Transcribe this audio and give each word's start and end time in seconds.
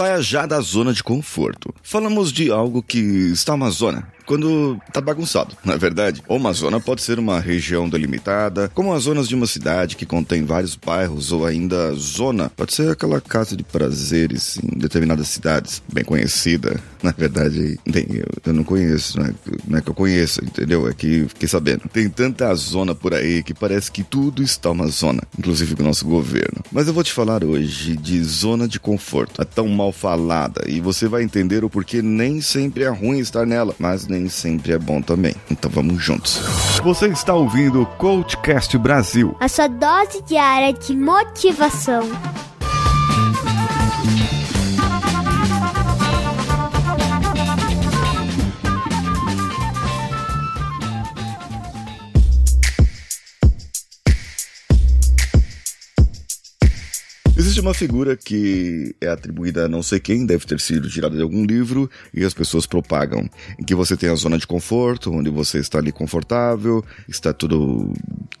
Saia 0.00 0.22
já 0.22 0.46
da 0.46 0.62
zona 0.62 0.94
de 0.94 1.04
conforto. 1.04 1.74
Falamos 1.82 2.32
de 2.32 2.50
algo 2.50 2.82
que 2.82 2.98
está 2.98 3.52
uma 3.52 3.68
zona, 3.68 4.08
quando 4.30 4.80
tá 4.92 5.00
bagunçado, 5.00 5.56
não 5.66 5.74
é 5.74 5.76
verdade? 5.76 6.22
Ou 6.28 6.36
uma 6.36 6.52
zona 6.52 6.78
pode 6.78 7.02
ser 7.02 7.18
uma 7.18 7.40
região 7.40 7.88
delimitada, 7.88 8.70
como 8.72 8.94
as 8.94 9.02
zonas 9.02 9.28
de 9.28 9.34
uma 9.34 9.46
cidade 9.48 9.96
que 9.96 10.06
contém 10.06 10.44
vários 10.44 10.76
bairros, 10.76 11.32
ou 11.32 11.44
ainda 11.44 11.92
zona, 11.94 12.48
pode 12.48 12.72
ser 12.72 12.92
aquela 12.92 13.20
casa 13.20 13.56
de 13.56 13.64
prazeres 13.64 14.56
em 14.62 14.78
determinadas 14.78 15.26
cidades, 15.26 15.82
bem 15.92 16.04
conhecida. 16.04 16.80
Na 17.02 17.10
verdade, 17.10 17.80
bem, 17.90 18.06
eu, 18.10 18.26
eu 18.46 18.52
não 18.52 18.62
conheço, 18.62 19.18
não 19.18 19.26
é, 19.26 19.34
não 19.66 19.78
é 19.78 19.80
que 19.80 19.88
eu 19.88 19.94
conheço, 19.94 20.44
entendeu? 20.44 20.86
É 20.86 20.92
que 20.92 21.26
fiquei 21.28 21.48
sabendo. 21.48 21.88
Tem 21.92 22.08
tanta 22.08 22.54
zona 22.54 22.94
por 22.94 23.14
aí 23.14 23.42
que 23.42 23.52
parece 23.52 23.90
que 23.90 24.04
tudo 24.04 24.44
está 24.44 24.70
uma 24.70 24.86
zona, 24.86 25.22
inclusive 25.36 25.74
o 25.76 25.82
nosso 25.82 26.04
governo. 26.04 26.62
Mas 26.70 26.86
eu 26.86 26.94
vou 26.94 27.02
te 27.02 27.12
falar 27.12 27.42
hoje 27.42 27.96
de 27.96 28.22
zona 28.22 28.68
de 28.68 28.78
conforto. 28.78 29.42
É 29.42 29.44
tão 29.44 29.66
mal 29.66 29.89
falada 29.92 30.62
e 30.68 30.80
você 30.80 31.08
vai 31.08 31.22
entender 31.22 31.64
o 31.64 31.70
porquê 31.70 32.00
nem 32.00 32.40
sempre 32.40 32.84
é 32.84 32.88
ruim 32.88 33.18
estar 33.18 33.44
nela, 33.44 33.74
mas 33.78 34.06
nem 34.06 34.20
nem 34.20 34.28
sempre 34.28 34.72
é 34.72 34.78
bom 34.78 35.00
também. 35.00 35.34
Então 35.50 35.70
vamos 35.70 36.02
juntos. 36.02 36.38
Você 36.84 37.06
está 37.08 37.34
ouvindo 37.34 37.82
o 37.82 37.86
Coachcast 37.86 38.76
Brasil 38.76 39.34
a 39.40 39.48
sua 39.48 39.68
dose 39.68 40.22
diária 40.22 40.72
de 40.72 40.94
motivação. 40.94 42.02
Uma 57.60 57.74
figura 57.74 58.16
que 58.16 58.96
é 59.02 59.08
atribuída 59.08 59.66
a 59.66 59.68
não 59.68 59.82
sei 59.82 60.00
quem, 60.00 60.24
deve 60.24 60.46
ter 60.46 60.58
sido 60.58 60.88
tirada 60.88 61.14
de 61.14 61.20
algum 61.20 61.44
livro, 61.44 61.90
e 62.12 62.24
as 62.24 62.32
pessoas 62.32 62.64
propagam. 62.64 63.28
Em 63.58 63.62
que 63.62 63.74
você 63.74 63.98
tem 63.98 64.08
a 64.08 64.14
zona 64.14 64.38
de 64.38 64.46
conforto, 64.46 65.12
onde 65.12 65.28
você 65.28 65.58
está 65.58 65.78
ali 65.78 65.92
confortável, 65.92 66.82
está 67.06 67.34
tudo 67.34 67.92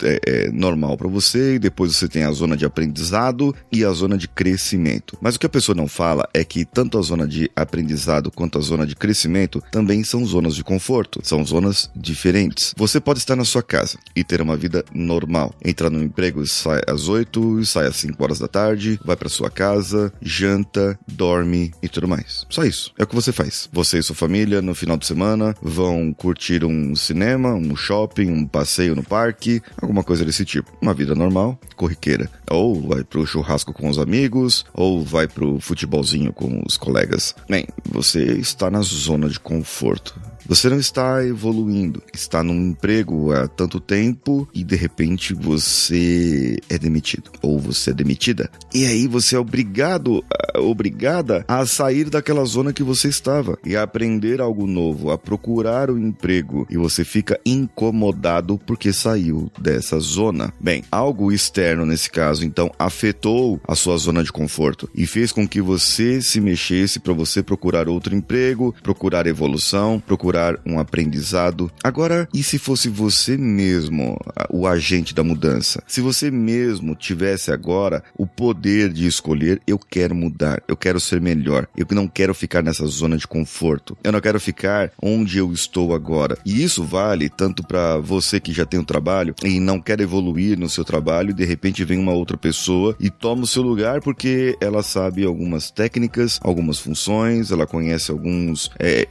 é, 0.02 0.20
é, 0.26 0.50
normal 0.50 0.96
para 0.96 1.06
você, 1.06 1.56
e 1.56 1.58
depois 1.58 1.94
você 1.94 2.08
tem 2.08 2.24
a 2.24 2.32
zona 2.32 2.56
de 2.56 2.64
aprendizado 2.64 3.54
e 3.70 3.84
a 3.84 3.92
zona 3.92 4.16
de 4.16 4.26
crescimento. 4.26 5.18
Mas 5.20 5.36
o 5.36 5.38
que 5.38 5.44
a 5.46 5.50
pessoa 5.50 5.76
não 5.76 5.86
fala 5.86 6.26
é 6.32 6.42
que 6.42 6.64
tanto 6.64 6.98
a 6.98 7.02
zona 7.02 7.28
de 7.28 7.50
aprendizado 7.54 8.30
quanto 8.30 8.56
a 8.56 8.62
zona 8.62 8.86
de 8.86 8.96
crescimento 8.96 9.62
também 9.70 10.02
são 10.02 10.24
zonas 10.24 10.54
de 10.54 10.64
conforto, 10.64 11.20
são 11.22 11.44
zonas 11.44 11.90
diferentes. 11.94 12.72
Você 12.74 12.98
pode 12.98 13.18
estar 13.18 13.36
na 13.36 13.44
sua 13.44 13.62
casa 13.62 13.98
e 14.16 14.24
ter 14.24 14.40
uma 14.40 14.56
vida 14.56 14.82
normal, 14.94 15.54
entrar 15.62 15.90
no 15.90 16.02
emprego, 16.02 16.46
sai 16.46 16.80
às 16.86 17.06
8 17.06 17.60
e 17.60 17.66
sai 17.66 17.86
às 17.86 17.96
5 17.96 18.22
horas 18.24 18.38
da 18.38 18.48
tarde, 18.48 18.98
vai 19.10 19.16
para 19.16 19.28
sua 19.28 19.50
casa, 19.50 20.12
janta, 20.22 20.98
dorme 21.06 21.72
e 21.82 21.88
tudo 21.88 22.06
mais. 22.06 22.46
Só 22.48 22.64
isso. 22.64 22.92
É 22.96 23.02
o 23.02 23.06
que 23.06 23.14
você 23.14 23.32
faz. 23.32 23.68
Você 23.72 23.98
e 23.98 24.02
sua 24.02 24.14
família 24.14 24.62
no 24.62 24.74
final 24.74 24.96
de 24.96 25.06
semana 25.06 25.54
vão 25.60 26.12
curtir 26.12 26.64
um 26.64 26.94
cinema, 26.94 27.52
um 27.54 27.74
shopping, 27.74 28.30
um 28.30 28.46
passeio 28.46 28.94
no 28.94 29.02
parque, 29.02 29.60
alguma 29.82 30.04
coisa 30.04 30.24
desse 30.24 30.44
tipo. 30.44 30.72
Uma 30.80 30.94
vida 30.94 31.14
normal, 31.14 31.58
corriqueira. 31.74 32.30
Ou 32.48 32.80
vai 32.88 33.02
pro 33.02 33.26
churrasco 33.26 33.72
com 33.72 33.88
os 33.88 33.98
amigos, 33.98 34.64
ou 34.72 35.04
vai 35.04 35.26
pro 35.26 35.58
futebolzinho 35.60 36.32
com 36.32 36.62
os 36.64 36.76
colegas. 36.76 37.34
Bem, 37.48 37.66
você 37.84 38.22
está 38.22 38.70
na 38.70 38.80
zona 38.80 39.28
de 39.28 39.40
conforto. 39.40 40.14
Você 40.50 40.68
não 40.68 40.80
está 40.80 41.24
evoluindo, 41.24 42.02
está 42.12 42.42
num 42.42 42.70
emprego 42.70 43.30
há 43.32 43.46
tanto 43.46 43.78
tempo 43.78 44.48
e 44.52 44.64
de 44.64 44.74
repente 44.74 45.32
você 45.32 46.58
é 46.68 46.76
demitido 46.76 47.30
ou 47.40 47.56
você 47.56 47.90
é 47.90 47.94
demitida. 47.94 48.50
E 48.74 48.84
aí 48.84 49.06
você 49.06 49.36
é 49.36 49.38
obrigado, 49.38 50.24
obrigada 50.60 51.44
a 51.48 51.64
sair 51.66 52.10
daquela 52.10 52.44
zona 52.44 52.72
que 52.72 52.82
você 52.82 53.08
estava 53.08 53.58
e 53.64 53.76
a 53.76 53.82
aprender 53.82 54.40
algo 54.40 54.66
novo, 54.66 55.10
a 55.10 55.18
procurar 55.18 55.90
o 55.90 55.94
um 55.94 55.98
emprego 55.98 56.66
e 56.70 56.76
você 56.76 57.04
fica 57.04 57.38
incomodado 57.44 58.58
porque 58.66 58.92
saiu 58.92 59.50
dessa 59.58 59.98
zona. 59.98 60.52
Bem, 60.60 60.84
algo 60.90 61.32
externo 61.32 61.86
nesse 61.86 62.10
caso 62.10 62.44
então 62.44 62.70
afetou 62.78 63.60
a 63.66 63.74
sua 63.74 63.96
zona 63.96 64.22
de 64.22 64.32
conforto 64.32 64.88
e 64.94 65.06
fez 65.06 65.32
com 65.32 65.46
que 65.46 65.60
você 65.60 66.20
se 66.20 66.40
mexesse 66.40 66.98
para 66.98 67.12
você 67.12 67.42
procurar 67.42 67.88
outro 67.88 68.14
emprego, 68.14 68.74
procurar 68.82 69.26
evolução, 69.26 70.02
procurar 70.04 70.58
um 70.66 70.78
aprendizado. 70.78 71.70
Agora, 71.82 72.28
e 72.34 72.42
se 72.42 72.58
fosse 72.58 72.88
você 72.88 73.36
mesmo 73.36 74.18
o 74.50 74.66
agente 74.66 75.14
da 75.14 75.22
mudança? 75.22 75.82
Se 75.86 76.00
você 76.00 76.30
mesmo 76.30 76.94
tivesse 76.94 77.52
agora 77.52 78.02
o 78.16 78.26
poder 78.26 78.92
de 78.92 79.06
escolher, 79.06 79.60
eu 79.66 79.78
quero 79.78 80.14
mudar, 80.14 80.49
eu 80.66 80.76
quero 80.76 81.00
ser 81.00 81.20
melhor, 81.20 81.66
eu 81.76 81.86
não 81.90 82.08
quero 82.08 82.34
ficar 82.34 82.62
nessa 82.62 82.86
zona 82.86 83.16
de 83.16 83.26
conforto, 83.26 83.96
eu 84.02 84.12
não 84.12 84.20
quero 84.20 84.40
ficar 84.40 84.90
onde 85.02 85.38
eu 85.38 85.52
estou 85.52 85.94
agora. 85.94 86.38
E 86.44 86.62
isso 86.62 86.84
vale 86.84 87.28
tanto 87.28 87.62
para 87.62 87.98
você 87.98 88.40
que 88.40 88.52
já 88.52 88.64
tem 88.64 88.80
um 88.80 88.84
trabalho 88.84 89.34
e 89.44 89.60
não 89.60 89.80
quer 89.80 90.00
evoluir 90.00 90.58
no 90.58 90.68
seu 90.68 90.84
trabalho 90.84 91.30
e 91.30 91.34
de 91.34 91.44
repente 91.44 91.84
vem 91.84 91.98
uma 91.98 92.12
outra 92.12 92.36
pessoa 92.36 92.96
e 92.98 93.10
toma 93.10 93.42
o 93.42 93.46
seu 93.46 93.62
lugar 93.62 94.00
porque 94.00 94.56
ela 94.60 94.82
sabe 94.82 95.24
algumas 95.24 95.70
técnicas, 95.70 96.38
algumas 96.42 96.78
funções, 96.78 97.50
ela 97.50 97.66
conhece 97.66 98.10
alguns 98.10 98.70
é, 98.78 99.06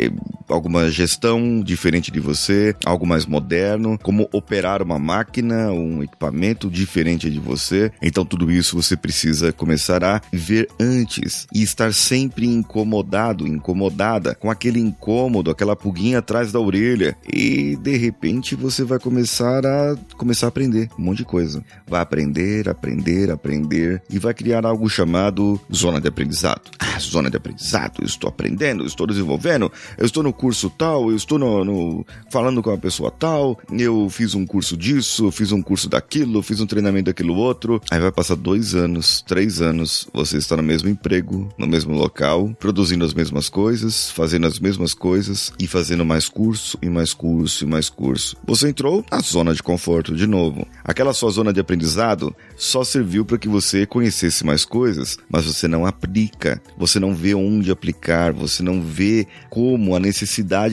alguma 0.50 0.90
gestão 0.90 1.62
diferente 1.62 2.12
de 2.12 2.20
você, 2.20 2.76
algo 2.86 3.06
mais 3.06 3.26
moderno, 3.26 3.98
como 4.02 4.28
operar 4.32 4.82
uma 4.82 5.00
máquina, 5.00 5.72
um 5.72 6.04
equipamento 6.04 6.70
diferente 6.70 7.30
de 7.30 7.40
você. 7.40 7.92
Então 8.02 8.26
tudo 8.26 8.52
isso 8.52 8.76
você 8.76 8.98
precisa 8.98 9.52
começar 9.54 10.04
a 10.04 10.22
ver 10.32 10.68
antes 10.80 11.48
e 11.54 11.62
estar 11.62 11.94
sempre 11.94 12.46
incomodado, 12.46 13.48
incomodada 13.48 14.36
com 14.36 14.50
aquele 14.50 14.80
incômodo, 14.80 15.52
aquela 15.52 15.76
pulguinha 15.76 16.20
atrás 16.20 16.52
da 16.52 16.60
orelha 16.60 17.16
e 17.32 17.78
de 17.78 17.98
repente 17.98 18.56
você 18.56 18.84
vai 18.84 19.00
começar 19.00 19.66
a 19.66 19.96
começar 20.18 20.48
a 20.48 20.50
aprender 20.50 20.90
um 20.98 21.04
monte 21.04 21.20
de 21.20 21.26
coisa. 21.26 21.64
Vai 21.88 22.02
aprender, 22.02 22.70
aprender, 22.70 23.32
aprender 23.32 24.02
e 24.10 24.20
vai 24.20 24.34
criar 24.34 24.66
algo 24.66 24.90
chamado 24.90 25.60
zona 25.74 26.02
de 26.02 26.08
aprendizado. 26.08 26.62
Ah, 26.80 27.00
zona 27.00 27.30
de 27.30 27.38
aprendizado, 27.38 28.02
eu 28.02 28.06
estou 28.06 28.30
aprendendo, 28.30 28.84
eu 28.84 28.88
estou 28.88 29.08
desenvolvendo, 29.08 29.72
eu 29.98 30.06
estou 30.06 30.24
no 30.24 30.34
curso 30.40 30.70
tal, 30.70 31.10
eu 31.10 31.18
estou 31.18 31.38
no, 31.38 31.66
no, 31.66 32.06
falando 32.32 32.64
com 32.64 32.70
uma 32.70 32.78
pessoa 32.78 33.12
tal, 33.12 33.60
eu 33.78 34.10
fiz 34.10 34.34
um 34.34 34.46
curso 34.46 34.78
disso, 34.78 35.30
fiz 35.32 35.52
um 35.52 35.62
curso 35.62 35.90
daquilo, 35.90 36.42
fiz 36.42 36.62
um 36.62 36.66
treinamento 36.66 37.08
daquilo 37.08 37.36
outro. 37.36 37.82
Aí 37.92 38.00
vai 38.00 38.10
passar 38.10 38.36
dois 38.36 38.74
anos, 38.74 39.22
três 39.22 39.62
anos, 39.62 40.08
você 40.14 40.38
está 40.38 40.56
no 40.56 40.64
mesmo 40.64 40.88
emprego, 40.88 41.54
no 41.58 41.68
mesmo 41.68 41.94
local, 41.94 42.56
produzindo 42.58 43.04
as 43.04 43.14
mesmas 43.14 43.50
coisas, 43.50 44.10
fazendo 44.12 44.48
as 44.48 44.60
mesmas 44.60 44.94
coisas 44.94 45.52
e 45.60 45.68
fazendo 45.68 46.06
mais 46.06 46.30
curso 46.30 46.78
e 46.82 46.88
mais 46.88 47.14
curso 47.14 47.66
e 47.66 47.68
mais 47.68 47.90
curso. 47.90 48.38
Você 48.48 48.70
entrou 48.70 49.04
na 49.12 49.20
zona 49.20 49.54
de 49.54 49.62
conforto 49.62 50.16
de 50.16 50.26
novo. 50.26 50.66
Aquela 50.86 51.14
sua 51.14 51.32
zona 51.32 51.52
de 51.52 51.60
aprendizado 51.60 52.34
só 52.56 52.86
serviu 52.86 53.26
para 53.26 53.38
que 53.38 53.50
você 53.50 53.86
conhecesse 53.86 54.46
mais 54.46 54.64
coisas, 54.64 55.18
mas 55.30 55.44
você 55.44 55.68
não 55.68 55.86
aplica, 55.86 56.62
você 56.78 56.98
não 56.98 57.14
vê 57.14 57.36
onde 57.36 57.72
aplicar, 57.72 58.32
você 58.32 58.64
não 58.64 58.82
vê 58.82 59.28
como 59.50 59.98
a 59.98 60.00
necessidade 60.00 60.29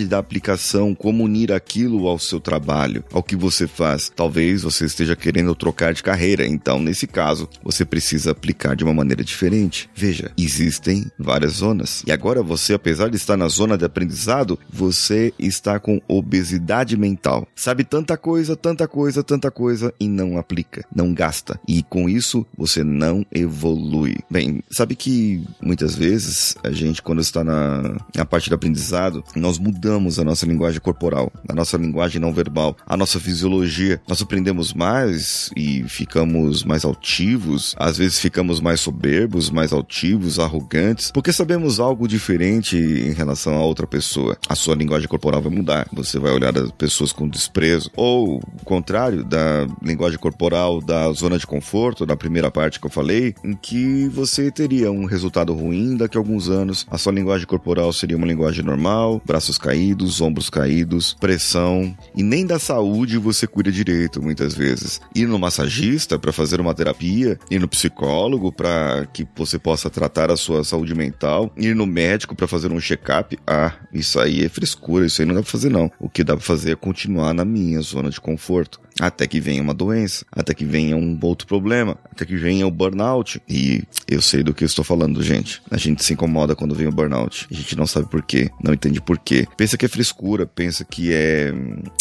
da 0.09 0.19
aplicação, 0.19 0.95
como 0.95 1.25
unir 1.25 1.53
aquilo 1.53 2.07
ao 2.07 2.19
seu 2.19 2.41
trabalho, 2.41 3.05
ao 3.13 3.23
que 3.23 3.37
você 3.37 3.67
faz. 3.67 4.11
Talvez 4.15 4.63
você 4.63 4.85
esteja 4.85 5.17
querendo 5.17 5.55
trocar 5.55 5.95
de 5.95 6.03
carreira, 6.03 6.47
então 6.47 6.79
nesse 6.79 7.07
caso 7.07 7.49
você 7.63 7.85
precisa 7.85 8.31
aplicar 8.31 8.77
de 8.77 8.85
uma 8.85 8.95
maneira 8.95 9.25
diferente. 9.25 9.89
Veja, 9.95 10.31
existem 10.37 11.07
várias 11.19 11.55
zonas. 11.55 12.03
E 12.07 12.13
agora 12.13 12.43
você, 12.43 12.75
apesar 12.75 13.09
de 13.09 13.17
estar 13.17 13.37
na 13.37 13.49
zona 13.49 13.79
de 13.79 13.85
aprendizado, 13.85 14.59
você 14.71 15.33
está 15.39 15.79
com 15.79 16.01
obesidade 16.09 16.97
mental. 16.97 17.47
Sabe 17.55 17.85
tanta 17.85 18.17
coisa, 18.17 18.57
tanta 18.57 18.87
coisa, 18.87 19.23
tanta 19.23 19.51
coisa 19.51 19.93
e 19.99 20.09
não 20.09 20.39
aplica, 20.39 20.85
não 20.95 21.13
gasta. 21.13 21.59
E 21.67 21.83
com 21.83 22.09
isso 22.09 22.47
você 22.57 22.85
não 22.85 23.25
evolui. 23.33 24.17
Bem, 24.31 24.63
sabe 24.71 24.95
que 24.95 25.45
muitas 25.61 25.95
vezes 25.95 26.57
a 26.63 26.71
gente, 26.71 27.03
quando 27.03 27.21
está 27.21 27.43
na, 27.43 27.97
na 28.15 28.25
parte 28.25 28.49
do 28.49 28.55
aprendizado, 28.55 29.25
nós 29.47 29.59
mudamos 29.59 30.19
a 30.19 30.25
nossa 30.25 30.45
linguagem 30.45 30.81
corporal, 30.81 31.33
a 31.49 31.55
nossa 31.55 31.77
linguagem 31.77 32.21
não 32.21 32.33
verbal, 32.33 32.77
a 32.85 32.97
nossa 32.97 33.21
fisiologia. 33.21 34.01
Nós 34.09 34.21
aprendemos 34.21 34.75
mais 34.75 35.51
e 35.57 35.85
ficamos 35.85 36.65
mais 36.65 36.85
altivos, 36.85 37.73
às 37.79 37.97
vezes 37.97 38.19
ficamos 38.19 38.61
mais 38.61 38.81
soberbos, 38.81 39.49
mais 39.49 39.73
altivos, 39.73 40.41
arrogantes, 40.41 41.13
porque 41.13 41.33
sabemos 41.33 41.79
algo 41.79 42.09
diferente 42.09 42.77
em 42.77 43.13
relação 43.13 43.55
a 43.55 43.65
outra 43.65 43.87
pessoa. 43.87 44.37
A 44.49 44.57
sua 44.57 44.75
linguagem 44.75 45.07
corporal 45.07 45.41
vai 45.41 45.53
mudar. 45.53 45.87
Você 45.93 46.19
vai 46.19 46.33
olhar 46.33 46.57
as 46.59 46.73
pessoas 46.73 47.13
com 47.13 47.29
desprezo. 47.29 47.91
Ou 47.95 48.39
o 48.39 48.65
contrário 48.65 49.23
da 49.23 49.69
linguagem 49.81 50.19
corporal 50.19 50.81
da 50.81 51.13
zona 51.13 51.39
de 51.39 51.47
conforto, 51.47 52.05
da 52.05 52.17
primeira 52.17 52.51
parte 52.51 52.81
que 52.81 52.87
eu 52.87 52.91
falei, 52.91 53.35
em 53.45 53.55
que 53.55 54.09
você 54.09 54.51
teria 54.51 54.91
um 54.91 55.05
resultado 55.05 55.55
ruim 55.55 55.97
daqui 55.97 56.17
a 56.17 56.21
alguns 56.21 56.49
anos 56.49 56.85
a 56.91 56.99
sua 56.99 57.13
linguagem 57.13 57.47
corporal 57.47 57.93
seria 57.93 58.17
uma 58.17 58.27
linguagem 58.27 58.65
normal, 58.65 59.23
braços 59.37 59.59
caídos, 59.59 60.23
ombros 60.23 60.49
caídos, 60.49 61.13
pressão, 61.13 61.95
e 62.15 62.23
nem 62.23 62.47
da 62.47 62.59
saúde 62.59 63.19
você 63.19 63.47
cuida 63.47 63.71
direito 63.71 64.23
muitas 64.23 64.55
vezes. 64.55 64.99
Ir 65.15 65.29
no 65.29 65.39
massagista 65.39 66.19
para 66.19 66.33
fazer 66.33 66.59
uma 66.59 66.73
terapia, 66.73 67.39
ir 67.51 67.61
no 67.61 67.69
psicólogo 67.69 68.51
para 68.51 69.07
que 69.13 69.29
você 69.37 69.59
possa 69.59 69.91
tratar 69.91 70.31
a 70.31 70.39
sua 70.39 70.65
saúde 70.65 70.95
mental, 70.95 71.53
ir 71.55 71.77
no 71.77 71.85
médico 71.85 72.35
para 72.35 72.49
fazer 72.49 72.73
um 72.73 72.81
check-up, 72.81 73.39
ah, 73.47 73.75
isso 73.93 74.19
aí 74.19 74.43
é 74.43 74.49
frescura, 74.49 75.05
isso 75.05 75.21
aí 75.21 75.29
não 75.29 75.35
dá 75.35 75.43
pra 75.43 75.51
fazer 75.51 75.69
não. 75.69 75.93
O 76.01 76.09
que 76.09 76.25
dá 76.25 76.35
pra 76.35 76.43
fazer 76.43 76.73
é 76.73 76.77
continuar 76.77 77.35
na 77.35 77.45
minha 77.45 77.83
zona 77.83 78.09
de 78.09 78.19
conforto 78.19 78.86
até 79.01 79.27
que 79.27 79.41
venha 79.41 79.63
uma 79.63 79.75
doença, 79.75 80.25
até 80.33 80.55
que 80.55 80.65
venha 80.65 80.97
um 80.97 81.19
outro 81.23 81.47
problema, 81.47 81.97
até 82.11 82.25
que 82.25 82.37
venha 82.37 82.67
o 82.67 82.71
burnout. 82.71 83.41
E 83.49 83.83
eu 84.09 84.23
sei 84.23 84.43
do 84.43 84.55
que 84.55 84.65
eu 84.65 84.67
estou 84.67 84.85
falando, 84.85 85.23
gente. 85.23 85.63
A 85.71 85.77
gente 85.77 86.05
se 86.05 86.13
incomoda 86.13 86.57
quando 86.57 86.75
vem 86.75 86.87
o 86.87 86.93
burnout. 86.93 87.47
A 87.51 87.55
gente 87.55 87.77
não 87.77 87.87
sabe 87.87 88.09
por 88.09 88.23
quê, 88.23 88.51
não 88.63 88.73
entende 88.73 89.01
por 89.01 89.19
quê. 89.19 89.47
Pensa 89.57 89.77
que 89.77 89.85
é 89.85 89.89
frescura, 89.89 90.47
pensa 90.47 90.85
que 90.85 91.13
é, 91.13 91.53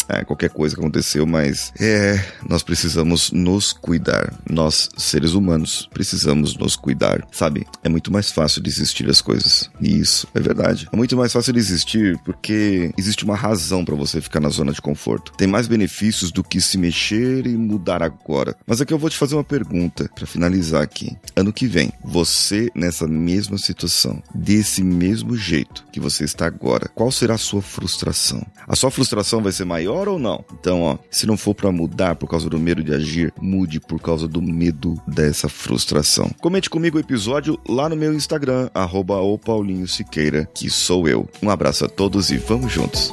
é 0.08 0.24
qualquer 0.24 0.50
coisa 0.50 0.74
que 0.74 0.80
aconteceu, 0.80 1.26
mas 1.26 1.72
é, 1.78 2.22
nós 2.48 2.62
precisamos 2.62 3.30
nos 3.32 3.72
cuidar. 3.72 4.32
Nós, 4.48 4.88
seres 4.96 5.32
humanos, 5.32 5.88
precisamos 5.92 6.56
nos 6.56 6.76
cuidar. 6.76 7.26
Sabe? 7.32 7.66
É 7.82 7.88
muito 7.88 8.12
mais 8.12 8.30
fácil 8.30 8.62
desistir 8.62 9.06
das 9.06 9.20
coisas. 9.20 9.70
E 9.80 9.98
isso 9.98 10.26
é 10.34 10.40
verdade. 10.40 10.88
É 10.92 10.96
muito 10.96 11.16
mais 11.16 11.32
fácil 11.32 11.52
desistir 11.52 12.18
porque 12.24 12.92
existe 12.96 13.24
uma 13.24 13.36
razão 13.36 13.84
para 13.84 13.94
você 13.94 14.20
ficar 14.20 14.40
na 14.40 14.48
zona 14.48 14.72
de 14.72 14.80
conforto. 14.80 15.32
Tem 15.36 15.46
mais 15.46 15.66
benefícios 15.66 16.30
do 16.30 16.42
que 16.42 16.60
se 16.60 16.78
mexer 16.86 17.46
e 17.46 17.56
mudar 17.56 18.02
agora. 18.02 18.54
Mas 18.66 18.80
aqui 18.80 18.94
eu 18.94 18.98
vou 18.98 19.10
te 19.10 19.16
fazer 19.16 19.34
uma 19.34 19.44
pergunta 19.44 20.08
para 20.14 20.26
finalizar 20.26 20.82
aqui. 20.82 21.16
Ano 21.34 21.52
que 21.52 21.66
vem, 21.66 21.92
você 22.04 22.70
nessa 22.74 23.06
mesma 23.06 23.58
situação, 23.58 24.22
desse 24.34 24.82
mesmo 24.82 25.36
jeito 25.36 25.84
que 25.92 25.98
você 25.98 26.24
está 26.24 26.46
agora, 26.46 26.88
qual 26.94 27.10
será 27.10 27.34
a 27.34 27.38
sua 27.38 27.60
frustração? 27.60 28.44
A 28.68 28.76
sua 28.76 28.90
frustração 28.90 29.42
vai 29.42 29.52
ser 29.52 29.64
maior 29.64 30.08
ou 30.08 30.18
não? 30.18 30.44
Então, 30.52 30.82
ó, 30.82 30.98
se 31.10 31.26
não 31.26 31.36
for 31.36 31.54
para 31.54 31.72
mudar 31.72 32.14
por 32.14 32.28
causa 32.28 32.48
do 32.48 32.58
medo 32.58 32.82
de 32.82 32.94
agir, 32.94 33.32
mude 33.40 33.80
por 33.80 34.00
causa 34.00 34.28
do 34.28 34.40
medo 34.40 35.00
dessa 35.06 35.48
frustração. 35.48 36.30
Comente 36.40 36.70
comigo 36.70 36.96
o 36.96 37.00
episódio 37.00 37.58
lá 37.68 37.88
no 37.88 37.96
meu 37.96 38.14
Instagram, 38.14 38.70
arroba 38.72 39.16
Paulinho 39.44 39.88
Siqueira, 39.88 40.48
que 40.54 40.70
sou 40.70 41.08
eu. 41.08 41.28
Um 41.42 41.50
abraço 41.50 41.84
a 41.84 41.88
todos 41.88 42.30
e 42.30 42.36
vamos 42.36 42.72
juntos! 42.72 43.12